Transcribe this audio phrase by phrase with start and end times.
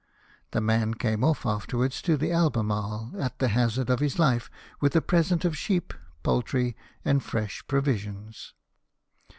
[0.49, 4.95] The man came off afterwards to the Alhemarle, at the hazard of his life, with
[4.95, 5.93] a present of sheep,
[6.23, 8.55] poultry, and fresh provisions.